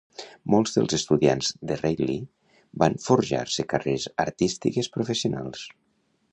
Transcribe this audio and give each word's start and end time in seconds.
Molts 0.51 0.71
dels 0.77 0.95
estudiants 0.97 1.51
de 1.71 1.77
Reilly 1.81 2.15
van 2.85 2.97
forjar-se 3.05 3.67
carreres 3.75 4.11
artístiques 4.27 4.93
professionals. 4.99 5.71